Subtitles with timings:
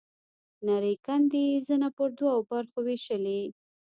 [0.65, 3.41] نرۍ کندې يې زنه په دوو برخو وېشلې.